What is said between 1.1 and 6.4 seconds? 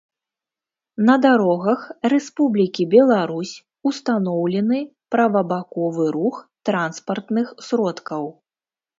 дарогах Рэспублікі Беларусь устаноўлены правабаковы рух